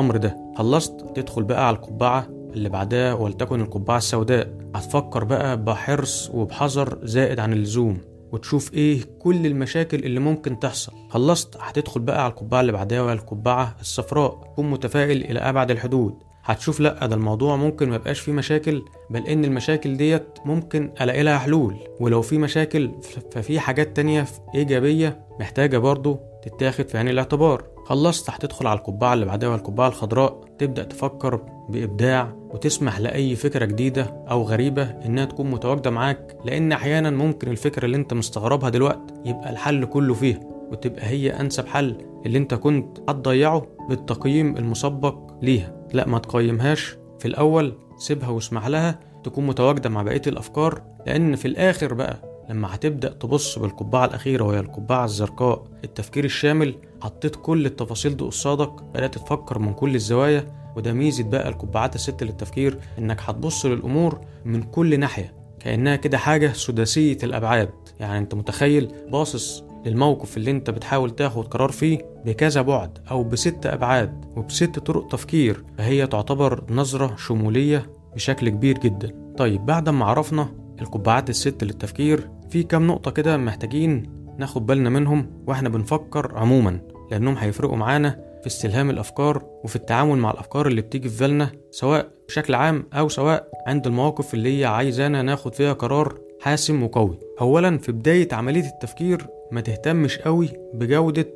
ده. 0.00 0.36
خلصت 0.56 1.16
تدخل 1.16 1.42
بقى 1.42 1.66
على 1.66 1.76
القبعة 1.76 2.26
اللي 2.30 2.68
بعدها 2.68 3.14
ولتكن 3.14 3.60
القبعة 3.60 3.96
السوداء. 3.96 4.54
هتفكر 4.74 5.24
بقى 5.24 5.64
بحرص 5.64 6.30
وبحذر 6.34 6.98
زائد 7.02 7.40
عن 7.40 7.52
اللزوم 7.52 7.98
وتشوف 8.32 8.74
إيه 8.74 9.00
كل 9.18 9.46
المشاكل 9.46 9.98
اللي 9.98 10.20
ممكن 10.20 10.58
تحصل. 10.58 10.92
خلصت 11.10 11.56
هتدخل 11.60 12.00
بقى 12.00 12.24
على 12.24 12.30
القبعة 12.30 12.60
اللي 12.60 12.72
بعدها 12.72 13.02
وهي 13.02 13.12
القبعة 13.12 13.76
الصفراء. 13.80 14.52
كن 14.56 14.70
متفائل 14.70 15.24
إلى 15.24 15.38
أبعد 15.38 15.70
الحدود. 15.70 16.14
هتشوف 16.44 16.80
لأ 16.80 17.06
ده 17.06 17.14
الموضوع 17.16 17.56
ممكن 17.56 17.88
ما 17.88 17.96
يبقاش 17.96 18.20
فيه 18.20 18.32
مشاكل 18.32 18.82
بل 19.10 19.26
إن 19.26 19.44
المشاكل 19.44 19.96
ديت 19.96 20.38
ممكن 20.44 20.92
ألاقي 21.00 21.22
لها 21.22 21.38
حلول. 21.38 21.76
ولو 22.00 22.22
في 22.22 22.38
مشاكل 22.38 22.90
ففي 23.32 23.60
حاجات 23.60 23.96
تانية 23.96 24.26
إيجابية 24.54 25.26
محتاجة 25.40 25.78
برضو 25.78 26.18
تتاخد 26.42 26.88
في 26.88 26.98
عين 26.98 27.08
الاعتبار. 27.08 27.71
خلصت 27.84 28.30
هتدخل 28.30 28.66
على 28.66 28.78
القبعة 28.78 29.14
اللي 29.14 29.24
بعدها 29.26 29.48
والقبعة 29.48 29.88
الخضراء. 29.88 30.40
تبدأ 30.58 30.82
تفكر 30.84 31.40
بإبداع 31.68 32.32
وتسمح 32.50 33.00
لأي 33.00 33.36
فكرة 33.36 33.64
جديدة 33.64 34.24
أو 34.30 34.42
غريبة 34.42 34.82
إنها 34.82 35.24
تكون 35.24 35.50
متواجدة 35.50 35.90
معاك 35.90 36.36
لأن 36.44 36.72
أحيانا 36.72 37.10
ممكن 37.10 37.50
الفكرة 37.50 37.84
اللي 37.84 37.96
أنت 37.96 38.14
مستغربها 38.14 38.68
دلوقتي 38.70 39.14
يبقى 39.24 39.50
الحل 39.50 39.84
كله 39.84 40.14
فيها 40.14 40.40
وتبقى 40.70 41.06
هي 41.06 41.40
أنسب 41.40 41.66
حل 41.66 41.96
اللي 42.26 42.38
أنت 42.38 42.54
كنت 42.54 42.98
هتضيعه 43.08 43.66
بالتقييم 43.88 44.56
المسبق 44.56 45.18
ليها. 45.42 45.86
لا 45.92 46.08
ما 46.08 46.18
تقيمهاش. 46.18 46.96
في 47.18 47.28
الأول 47.28 47.74
سيبها 47.96 48.28
واسمح 48.28 48.66
لها 48.66 49.00
تكون 49.24 49.46
متواجدة 49.46 49.90
مع 49.90 50.02
بقية 50.02 50.22
الأفكار 50.26 50.82
لأن 51.06 51.36
في 51.36 51.48
الآخر 51.48 51.94
بقى 51.94 52.22
لما 52.50 52.74
هتبدأ 52.74 53.12
تبص 53.12 53.58
بالقبعة 53.58 54.04
الأخيرة 54.04 54.44
وهي 54.44 54.60
القبعة 54.60 55.04
الزرقاء 55.04 55.64
التفكير 55.84 56.24
الشامل 56.24 56.74
حطيت 57.02 57.36
كل 57.36 57.66
التفاصيل 57.66 58.16
دي 58.16 58.24
قصادك 58.24 58.82
بدأت 58.94 59.14
تفكر 59.18 59.58
من 59.58 59.72
كل 59.74 59.94
الزوايا 59.94 60.46
وده 60.76 60.92
ميزة 60.92 61.24
بقى 61.24 61.48
القبعات 61.48 61.94
الست 61.94 62.22
للتفكير 62.22 62.78
إنك 62.98 63.20
هتبص 63.20 63.66
للأمور 63.66 64.20
من 64.44 64.62
كل 64.62 65.00
ناحية 65.00 65.34
كأنها 65.60 65.96
كده 65.96 66.18
حاجة 66.18 66.52
سداسية 66.52 67.18
الأبعاد. 67.22 67.70
يعني 68.00 68.18
أنت 68.18 68.34
متخيل 68.34 68.92
باصص 69.12 69.64
للموقف 69.86 70.36
اللي 70.36 70.50
أنت 70.50 70.70
بتحاول 70.70 71.10
تاخد 71.10 71.46
قرار 71.48 71.70
فيه 71.72 71.98
بكذا 72.24 72.62
بعد 72.62 72.98
أو 73.10 73.24
بست 73.24 73.66
أبعاد 73.66 74.24
وبست 74.36 74.78
طرق 74.78 75.06
تفكير 75.08 75.64
فهي 75.78 76.06
تعتبر 76.06 76.64
نظرة 76.70 77.16
شمولية 77.16 77.86
بشكل 78.14 78.48
كبير 78.48 78.78
جدا. 78.78 79.34
طيب 79.38 79.66
بعد 79.66 79.88
ما 79.88 80.04
عرفنا 80.04 80.48
القبعات 80.80 81.30
الست 81.30 81.64
للتفكير 81.64 82.30
في 82.50 82.62
كام 82.62 82.86
نقطة 82.86 83.10
كده 83.10 83.36
محتاجين 83.36 84.22
ناخد 84.38 84.66
بالنا 84.66 84.90
منهم 84.90 85.30
وإحنا 85.46 85.68
بنفكر 85.68 86.38
عموما. 86.38 86.80
لأنهم 87.12 87.36
هيفرقوا 87.36 87.76
معانا 87.76 88.10
في 88.40 88.46
استلهام 88.46 88.90
الأفكار 88.90 89.42
وفي 89.64 89.76
التعامل 89.76 90.18
مع 90.18 90.30
الأفكار 90.30 90.66
اللي 90.66 90.80
بتيجي 90.80 91.08
في 91.08 91.20
بالنا 91.24 91.50
سواء 91.70 92.08
بشكل 92.28 92.54
عام 92.54 92.84
أو 92.92 93.08
سواء 93.08 93.48
عند 93.66 93.86
المواقف 93.86 94.34
اللي 94.34 94.60
هي 94.60 94.64
عايزانا 94.64 95.22
ناخد 95.22 95.54
فيها 95.54 95.72
قرار 95.72 96.18
حاسم 96.40 96.82
وقوي. 96.82 97.18
اولا 97.40 97.78
في 97.78 97.92
بداية 97.92 98.28
عملية 98.32 98.68
التفكير 98.68 99.26
ما 99.50 99.60
تهتمش 99.60 100.18
قوي 100.18 100.48
بجودة 100.74 101.28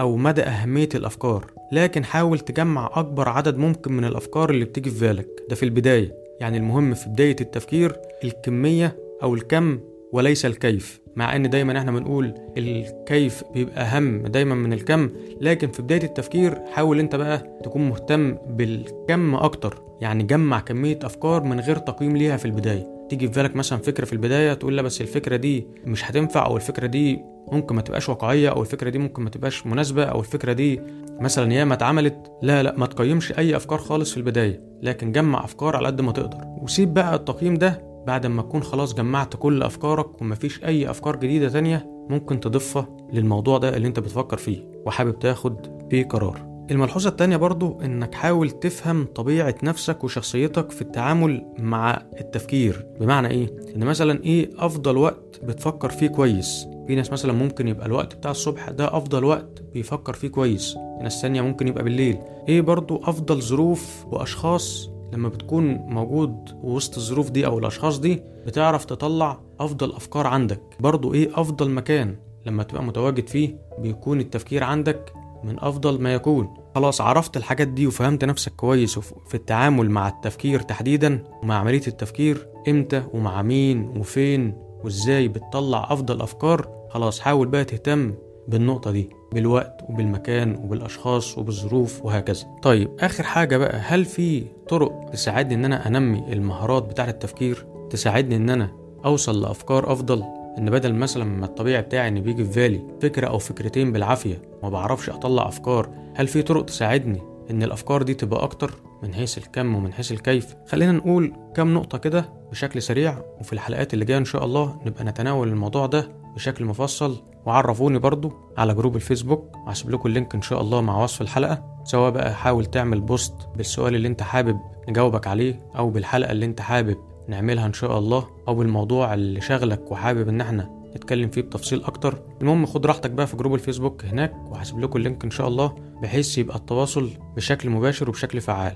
أو 0.00 0.16
مدى 0.16 0.42
أهمية 0.42 0.88
الأفكار 0.94 1.46
لكن 1.72 2.04
حاول 2.04 2.38
تجمع 2.38 2.90
أكبر 2.94 3.28
عدد 3.28 3.56
ممكن 3.56 3.92
من 3.92 4.04
الأفكار 4.04 4.50
اللي 4.50 4.64
بتيجي 4.64 4.90
في 4.90 5.00
بالك. 5.06 5.28
ده 5.48 5.54
في 5.56 5.62
البداية. 5.62 6.14
يعني 6.40 6.56
المهم 6.56 6.94
في 6.94 7.08
بداية 7.08 7.36
التفكير 7.40 7.96
الكمية 8.24 8.96
أو 9.22 9.34
الكم 9.34 9.80
وليس 10.12 10.46
الكيف 10.46 11.00
مع 11.16 11.36
إن 11.36 11.50
دايما 11.50 11.78
إحنا 11.78 11.90
بنقول 11.92 12.34
الكيف 12.58 13.44
بيبقى 13.54 13.82
أهم 13.82 14.26
دايما 14.26 14.54
من 14.54 14.72
الكم 14.72 15.10
لكن 15.40 15.68
في 15.70 15.82
بداية 15.82 16.02
التفكير 16.02 16.58
حاول 16.72 16.98
أنت 16.98 17.16
بقى 17.16 17.58
تكون 17.64 17.88
مهتم 17.88 18.34
بالكم 18.48 19.34
أكتر 19.34 19.82
يعني 20.00 20.22
جمع 20.24 20.60
كمية 20.60 20.98
أفكار 21.02 21.42
من 21.44 21.60
غير 21.60 21.76
تقييم 21.76 22.16
ليها 22.16 22.36
في 22.36 22.44
البداية. 22.44 23.06
تيجي 23.08 23.28
في 23.28 23.32
بالك 23.42 23.56
مثلا 23.56 23.78
فكرة 23.78 24.04
في 24.04 24.12
البداية 24.12 24.54
تقول 24.54 24.76
لا 24.76 24.82
بس 24.82 25.00
الفكرة 25.00 25.36
دي 25.36 25.66
مش 25.86 26.10
هتنفع 26.10 26.46
أو 26.46 26.56
الفكرة 26.56 26.86
دي 26.86 27.20
ممكن 27.52 27.74
ما 27.74 27.82
تبقاش 27.82 28.08
واقعية 28.08 28.48
أو 28.50 28.60
الفكرة 28.62 28.90
دي 28.90 28.98
ممكن 28.98 29.22
ما 29.22 29.30
تبقاش 29.30 29.66
مناسبة 29.66 30.04
أو 30.04 30.20
الفكرة 30.20 30.52
دي 30.52 30.80
مثلا 31.20 31.52
ياما 31.52 31.74
اتعملت. 31.74 32.32
لا 32.42 32.62
لا 32.62 32.74
ما 32.76 32.86
تقيمش 32.86 33.38
أي 33.38 33.56
أفكار 33.56 33.78
خالص 33.78 34.10
في 34.10 34.16
البداية 34.16 34.60
لكن 34.82 35.12
جمع 35.12 35.44
أفكار 35.44 35.76
على 35.76 35.86
قد 35.86 36.00
ما 36.00 36.12
تقدر. 36.12 36.38
وسيب 36.62 36.94
بقى 36.94 37.14
التقييم 37.14 37.54
ده 37.54 37.91
بعد 38.06 38.26
ما 38.26 38.42
تكون 38.42 38.62
خلاص 38.62 38.94
جمعت 38.94 39.36
كل 39.36 39.62
أفكارك 39.62 40.20
ومفيش 40.22 40.64
أي 40.64 40.90
أفكار 40.90 41.16
جديدة 41.16 41.48
تانية 41.48 41.86
ممكن 42.10 42.40
تضيفها 42.40 42.88
للموضوع 43.12 43.58
ده 43.58 43.76
اللي 43.76 43.88
أنت 43.88 44.00
بتفكر 44.00 44.36
فيه 44.36 44.62
وحابب 44.86 45.18
تاخد 45.18 45.56
فيه 45.90 46.04
قرار. 46.04 46.52
الملحوظة 46.70 47.10
التانية 47.10 47.36
برضو 47.36 47.80
إنك 47.80 48.14
حاول 48.14 48.50
تفهم 48.50 49.06
طبيعة 49.14 49.54
نفسك 49.62 50.04
وشخصيتك 50.04 50.70
في 50.70 50.82
التعامل 50.82 51.44
مع 51.58 52.02
التفكير. 52.20 52.86
بمعنى 53.00 53.28
إيه؟ 53.30 53.56
إن 53.76 53.84
مثلا 53.84 54.24
إيه 54.24 54.50
أفضل 54.58 54.96
وقت 54.96 55.40
بتفكر 55.44 55.88
فيه 55.90 56.08
كويس؟ 56.08 56.66
في 56.86 56.94
ناس 56.94 57.12
مثلا 57.12 57.32
ممكن 57.32 57.68
يبقى 57.68 57.86
الوقت 57.86 58.14
بتاع 58.14 58.30
الصبح 58.30 58.70
ده 58.70 58.96
أفضل 58.96 59.24
وقت 59.24 59.62
بيفكر 59.72 60.12
فيه 60.12 60.28
كويس 60.28 60.76
ناس 61.02 61.22
تانية 61.22 61.40
ممكن 61.42 61.68
يبقى 61.68 61.84
بالليل. 61.84 62.18
إيه 62.48 62.60
برضو 62.60 63.00
أفضل 63.04 63.42
ظروف 63.42 64.06
وأشخاص 64.06 64.90
لما 65.12 65.28
بتكون 65.28 65.74
موجود 65.74 66.34
وسط 66.62 66.96
الظروف 66.96 67.30
دي 67.30 67.46
أو 67.46 67.58
الأشخاص 67.58 67.98
دي 67.98 68.22
بتعرف 68.46 68.84
تطلع 68.84 69.40
أفضل 69.60 69.92
أفكار 69.92 70.26
عندك. 70.26 70.60
برضو 70.80 71.14
إيه 71.14 71.30
أفضل 71.40 71.70
مكان 71.70 72.16
لما 72.46 72.62
تبقى 72.62 72.84
متواجد 72.84 73.28
فيه 73.28 73.56
بيكون 73.78 74.20
التفكير 74.20 74.64
عندك 74.64 75.12
من 75.44 75.56
أفضل 75.60 76.00
ما 76.02 76.14
يكون. 76.14 76.54
خلاص 76.74 77.00
عرفت 77.00 77.36
الحاجات 77.36 77.68
دي 77.68 77.86
وفهمت 77.86 78.24
نفسك 78.24 78.52
كويس 78.56 78.98
في 78.98 79.34
التعامل 79.34 79.90
مع 79.90 80.08
التفكير 80.08 80.60
تحديدا 80.60 81.24
ومع 81.42 81.54
عملية 81.54 81.86
التفكير 81.86 82.48
إمتى 82.68 83.02
ومع 83.14 83.42
مين 83.42 83.98
وفين 83.98 84.54
وإزاي 84.84 85.28
بتطلع 85.28 85.86
أفضل 85.92 86.20
أفكار 86.22 86.68
خلاص 86.90 87.20
حاول 87.20 87.48
بقى 87.48 87.64
تهتم 87.64 88.14
بالنقطة 88.48 88.90
دي. 88.90 89.10
بالوقت 89.32 89.80
وبالمكان 89.88 90.54
وبالأشخاص 90.56 91.38
وبالظروف 91.38 92.04
وهكذا. 92.04 92.46
طيب 92.62 92.90
آخر 93.00 93.24
حاجة 93.24 93.56
بقى 93.56 93.76
هل 93.76 94.04
في 94.04 94.44
طرق 94.68 95.10
تساعدني 95.12 95.54
إن 95.54 95.64
أنا 95.64 95.86
أنمي 95.86 96.32
المهارات 96.32 96.82
بتاعة 96.82 97.08
التفكير 97.08 97.66
تساعدني 97.90 98.36
إن 98.36 98.50
أنا 98.50 98.70
أوصل 99.04 99.42
لأفكار 99.42 99.92
أفضل؟ 99.92 100.24
إن 100.58 100.70
بدل 100.70 100.94
مثلا 100.94 101.24
ما 101.24 101.46
الطبيعي 101.46 101.82
بتاعي 101.82 102.08
إن 102.08 102.20
بيجي 102.20 102.44
في 102.44 102.60
بالي 102.60 102.80
فكرة 103.02 103.26
أو 103.26 103.38
فكرتين 103.38 103.92
بالعافية 103.92 104.42
ما 104.62 104.68
بعرفش 104.68 105.10
أطلع 105.10 105.48
أفكار 105.48 105.88
هل 106.14 106.26
في 106.26 106.42
طرق 106.42 106.64
تساعدني 106.64 107.22
إن 107.50 107.62
الأفكار 107.62 108.02
دي 108.02 108.14
تبقى 108.14 108.42
أكتر 108.42 108.74
من 109.02 109.14
حيث 109.14 109.38
الكم 109.38 109.74
ومن 109.74 109.92
حيث 109.92 110.12
الكيف؟ 110.12 110.54
خلينا 110.66 110.92
نقول 110.92 111.32
كام 111.54 111.74
نقطة 111.74 111.98
كده 111.98 112.24
بشكل 112.50 112.82
سريع 112.82 113.18
وفي 113.40 113.52
الحلقات 113.52 113.94
اللي 113.94 114.04
جاية 114.04 114.18
إن 114.18 114.24
شاء 114.24 114.44
الله 114.44 114.76
نبقى 114.86 115.04
نتناول 115.04 115.48
الموضوع 115.48 115.86
ده 115.86 116.08
بشكل 116.34 116.64
مفصل 116.64 117.16
وعرفوني 117.46 117.98
برضو 117.98 118.32
على 118.58 118.74
group 118.74 118.96
ال 118.96 119.03
Facebook 119.03 119.56
وهسيب 119.66 119.90
لكم 119.90 120.08
ال 120.08 120.13
link 120.13 120.34
إن 120.34 120.42
شاء 120.42 120.60
الله 120.60 120.80
مع 120.80 121.02
وصف 121.02 121.22
الحلقة. 121.22 121.64
سواء 121.84 122.10
بقى 122.10 122.34
حاول 122.34 122.64
تعمل 122.66 123.00
post 123.00 123.34
بالسؤال 123.56 123.94
اللي 123.94 124.08
أنت 124.08 124.22
حابب 124.22 124.58
نجاوبك 124.88 125.26
عليه 125.26 125.62
أو 125.78 125.90
بالحلقة 125.90 126.32
اللي 126.32 126.46
أنت 126.46 126.60
حابب 126.60 126.96
نعملها 127.28 127.66
إن 127.66 127.72
شاء 127.72 127.98
الله 127.98 128.26
أو 128.48 128.54
بالموضوع 128.54 129.14
اللي 129.14 129.40
شغلك 129.40 129.92
وحابب 129.92 130.28
إن 130.28 130.40
إحنا 130.40 130.82
نتكلم 130.96 131.28
فيه 131.28 131.40
بتفصيل 131.42 131.84
أكتر. 131.84 132.22
المهم 132.40 132.66
خد 132.66 132.86
راحتك 132.86 133.10
بقى 133.10 133.26
في 133.26 133.36
group 133.36 133.54
ال 133.54 133.60
Facebook 133.60 134.04
هناك 134.04 134.34
وهسيب 134.50 134.78
لكم 134.80 134.98
ال 134.98 135.03
link 135.03 135.24
إن 135.24 135.30
شاء 135.30 135.48
الله 135.48 135.74
بحيث 136.02 136.38
يبقى 136.38 136.56
التواصل 136.56 137.10
بشكل 137.36 137.70
مباشر 137.70 138.08
وبشكل 138.08 138.40
فعال. 138.40 138.72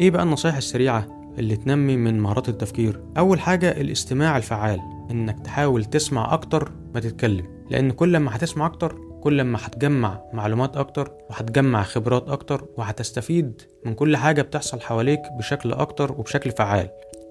إيه 0.00 0.10
بقى 0.10 0.22
النصايح 0.22 0.56
السريعة 0.56 1.06
اللي 1.38 1.56
تنمي 1.56 1.96
من 1.96 2.20
مهارات 2.20 2.48
التفكير؟ 2.48 3.00
أول 3.18 3.40
حاجة 3.40 3.80
الاستماع 3.80 4.36
الفعال 4.36 4.80
إنك 5.10 5.40
تحاول 5.40 5.84
تسمع 5.84 6.34
أكتر 6.34 6.72
ما 6.94 7.00
تتكلم. 7.00 7.46
لأن 7.72 7.90
كل 7.90 8.16
ما 8.16 8.36
هتسمع 8.36 8.66
أكتر 8.66 8.96
كل 9.20 9.42
ما 9.42 9.58
هتجمع 9.62 10.20
معلومات 10.32 10.76
أكتر 10.76 11.10
وهتجمع 11.30 11.82
خبرات 11.82 12.28
أكتر 12.28 12.64
وهتستفيد 12.76 13.62
من 13.84 13.94
كل 13.94 14.16
حاجة 14.16 14.42
بتحصل 14.42 14.80
حواليك 14.80 15.20
بشكل 15.38 15.72
أكتر 15.72 16.12
وبشكل 16.12 16.50
فعال. 16.50 16.88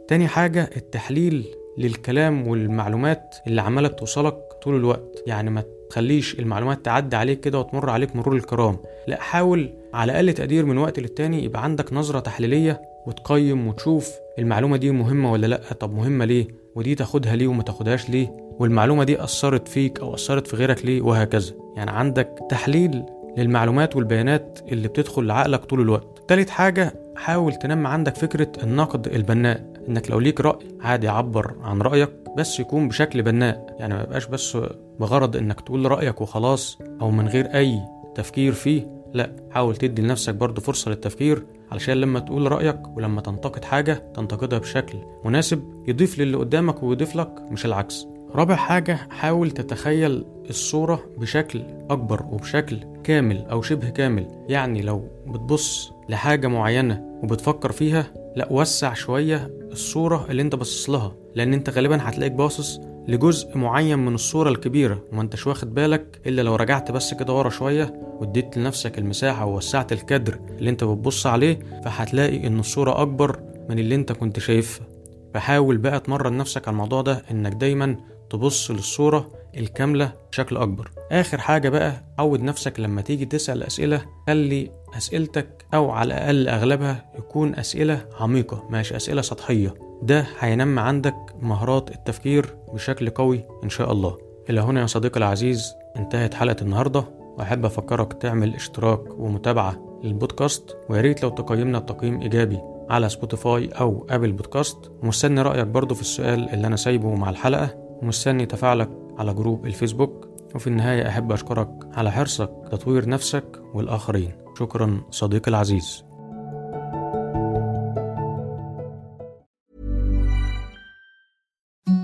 تاني 0.08 0.28
حاجة 0.28 0.70
التحليل 0.78 1.46
للكلام 1.78 2.48
والمعلومات 2.48 3.36
اللي 3.48 3.62
عمالة 3.62 3.88
توصلك 3.88 4.38
طول 4.64 4.76
الوقت. 4.76 5.24
يعني 5.28 5.50
ما 5.50 5.64
تخليش 5.90 6.40
المعلومات 6.40 6.86
تعدي 6.86 7.16
عليك 7.16 7.40
كده 7.40 7.60
وتمر 7.60 7.90
عليك 7.90 8.16
مرور 8.16 8.36
الكرام. 8.36 8.78
لا 9.08 9.22
حاول 9.22 9.74
على 9.94 10.16
أقل 10.16 10.34
تقدير 10.34 10.66
من 10.66 10.78
وقت 10.78 11.00
للتاني 11.00 11.44
يبقى 11.44 11.64
عندك 11.64 11.94
نظرة 11.94 12.20
تحليلية 12.20 12.82
وتقيم 13.08 13.68
وتشوف 13.68 14.12
المعلومة 14.40 14.78
دي 14.78 14.92
مهمة 14.92 15.32
ولا 15.32 15.48
لأ. 15.48 15.62
طب 15.80 15.94
مهمة 15.94 16.26
ليه؟ 16.26 16.48
ودي 16.76 16.96
تاخدها 16.96 17.36
ليه 17.36 17.48
وما 17.48 17.64
تاخدهاش 17.64 18.10
ليه؟ 18.10 18.41
والمعلومة 18.60 19.04
دي 19.04 19.24
أثرت 19.24 19.68
فيك 19.68 20.00
أو 20.00 20.14
أثرت 20.14 20.48
في 20.48 20.56
غيرك 20.56 20.86
ليه؟ 20.86 21.02
وهكذا. 21.02 21.54
يعني 21.76 21.92
عندك 21.92 22.40
تحليل 22.50 23.04
للمعلومات 23.38 23.96
والبيانات 23.96 24.60
اللي 24.72 24.88
بتدخل 24.88 25.26
لعقلك 25.26 25.66
طول 25.66 25.82
الوقت. 25.82 26.24
تالت 26.28 26.50
حاجة 26.50 26.94
حاول 27.16 27.54
تنمي 27.54 27.88
عندك 27.88 28.16
فكرة 28.16 28.52
النقد 28.64 29.08
البناء. 29.08 29.72
إنك 29.90 30.12
لو 30.12 30.20
ليك 30.20 30.42
رأي 30.42 30.68
عادي 30.82 31.08
عبر 31.08 31.56
عن 31.62 31.82
رأيك 31.82 32.10
بس 32.38 32.60
يكون 32.60 32.88
بشكل 32.88 33.22
بناء. 33.24 33.76
يعني 33.80 33.94
ما 33.94 34.02
يبقاش 34.02 34.28
بس 34.28 34.58
بغرض 35.00 35.36
إنك 35.36 35.62
تقول 35.62 35.92
رأيك 35.92 36.22
وخلاص 36.22 36.78
أو 37.02 37.12
من 37.12 37.28
غير 37.28 37.46
أي 37.46 37.80
تفكير 38.16 38.54
فيه. 38.54 39.02
لا 39.14 39.36
حاول 39.52 39.76
تدي 39.76 40.02
لنفسك 40.02 40.36
برضه 40.36 40.62
فرصة 40.62 40.92
للتفكير 40.92 41.44
علشان 41.72 41.94
لما 41.98 42.20
تقول 42.20 42.52
رأيك 42.52 42.98
ولما 42.98 43.22
تنتقد 43.22 43.66
حاجة 43.66 43.94
تنتقدها 44.16 44.60
بشكل 44.60 44.98
مناسب 45.26 45.64
يضيف 45.88 46.20
للي 46.20 46.38
قدامك 46.38 46.84
ويضيف 46.84 47.16
لك 47.16 47.32
مش 47.52 47.66
العكس. 47.66 48.08
رابع 48.36 48.56
حاجة 48.56 49.00
حاول 49.10 49.52
تتخيل 49.52 50.26
الصورة 50.50 51.04
بشكل 51.18 51.62
أكبر 51.90 52.26
وبشكل 52.32 52.78
كامل 53.04 53.46
أو 53.52 53.62
شبه 53.62 53.90
كامل. 53.90 54.28
يعني 54.50 54.82
لو 54.82 55.08
بتبص 55.28 55.92
لحاجة 56.10 56.48
معينة 56.48 57.20
وبتفكر 57.24 57.72
فيها 57.72 58.08
لا 58.36 58.48
وسع 58.52 58.94
شوية 58.94 59.52
الصورة 59.72 60.26
اللي 60.30 60.42
انت 60.42 60.56
باصص 60.56 60.90
لها. 60.90 61.16
لأن 61.36 61.54
انت 61.54 61.70
غالبا 61.70 62.10
هتلاقيك 62.10 62.32
باصص 62.32 62.80
لجزء 63.08 63.58
معين 63.58 64.00
من 64.00 64.16
الصورة 64.16 64.50
الكبيرة. 64.50 65.04
وما 65.12 65.22
انتش 65.22 65.48
واخد 65.48 65.74
بالك 65.74 66.22
إلا 66.28 66.42
لو 66.42 66.56
رجعت 66.56 66.92
بس 66.92 67.14
كده 67.14 67.34
ورا 67.34 67.50
شوية 67.50 67.94
واديت 68.20 68.58
لنفسك 68.58 68.98
المساحة 68.98 69.46
ووسعت 69.46 69.92
الكادر 69.92 70.40
اللي 70.60 70.70
انت 70.70 70.84
بتبص 70.84 71.28
عليه 71.28 71.60
فهتلاقي 71.86 72.48
إن 72.48 72.60
الصورة 72.60 73.02
أكبر 73.02 73.40
من 73.70 73.80
اللي 73.80 73.96
انت 73.96 74.12
كنت 74.12 74.40
شايفها. 74.40 74.88
فحاول 75.34 75.78
بقى 75.78 76.00
تمرن 76.00 76.38
نفسك 76.38 76.68
على 76.68 76.74
الموضوع 76.74 77.02
ده 77.02 77.22
إنك 77.32 77.54
دايما 77.54 77.98
تبص 78.32 78.72
للصورة 78.72 79.32
الكاملة 79.58 80.14
بشكل 80.32 80.58
أكبر. 80.58 80.92
آخر 81.12 81.38
حاجة 81.38 81.70
بقى 81.70 82.04
عود 82.20 82.42
نفسك 82.42 82.80
لما 82.80 83.02
تيجي 83.02 83.26
تسأل 83.26 83.64
أسئلة 83.64 84.02
خلي 84.28 84.72
أسئلتك 84.98 85.66
أو 85.74 85.92
على 85.92 86.14
الأقل 86.14 86.48
أغلبها 86.50 87.12
يكون 87.18 87.56
أسئلة 87.56 88.06
عميقة 88.20 88.64
مش 88.70 88.94
أسئلة 88.94 89.22
سطحية. 89.22 89.74
ده 90.04 90.28
هينمي 90.40 90.82
عندك 90.82 91.16
مهارات 91.42 91.92
التفكير 91.92 92.56
بشكل 92.74 93.10
قوي 93.10 93.44
إن 93.64 93.70
شاء 93.70 93.92
الله. 93.92 94.18
إلى 94.50 94.62
هنا 94.62 94.82
يا 94.82 94.86
صديقي 94.86 95.18
العزيز 95.18 95.74
انتهت 95.98 96.34
حلقة 96.34 96.62
النهاردة. 96.62 97.22
وأحب 97.38 97.66
أفكرك 97.66 98.14
تعمل 98.14 98.56
اشتراك 98.56 99.20
ومتابعة 99.20 100.00
للبودكاست 100.04 100.78
ويا 100.90 101.02
ريت 101.02 101.24
لو 101.24 101.30
تقيمنا 101.30 101.80
بتقييم 101.80 102.22
إيجابي 102.22 102.60
على 102.90 103.10
Spotify 103.10 103.68
أو 103.68 104.08
Apple 104.10 104.32
Podcast 104.32 104.78
ومستني 105.04 105.42
رأيك 105.42 105.68
برضو 105.68 105.96
في 105.96 106.02
السؤال 106.02 106.50
اللي 106.50 106.68
أنا 106.68 106.76
سايبه 106.76 107.16
مع 107.16 107.30
الحلقة. 107.30 107.91
ومستني 108.02 108.46
تفاعلك 108.46 108.90
على 109.18 109.34
group 109.34 109.66
ال 109.66 109.73
Facebook 109.73 110.28
وفي 110.56 110.68
النهاية 110.68 111.08
أحب 111.08 111.32
أشكرك 111.32 111.70
على 111.94 112.12
حرصك 112.12 112.52
تطوير 112.72 113.10
نفسك 113.10 113.62
والآخرين 113.74 114.32
شكرا 114.60 115.02
صديقي 115.12 115.50
العزيز 115.52 116.04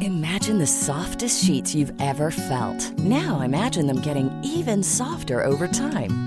Imagine 0.02 0.60
the 0.60 0.68
softest 0.68 1.44
sheets 1.44 1.76
you've 1.76 1.94
ever 2.00 2.32
felt. 2.32 2.92
Now 3.00 3.42
imagine 3.42 3.88
them 3.88 4.02
getting 4.02 4.30
even 4.44 4.84
softer 4.84 5.44
over 5.44 5.68
time. 5.68 6.27